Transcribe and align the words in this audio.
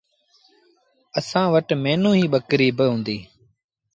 اَسآݩ 1.19 1.51
وٽ 1.53 1.69
ميݩوهيݩ 1.83 2.31
ٻڪريݩ 2.33 2.75
با 2.77 2.85
هُݩديٚݩ۔ 2.91 3.25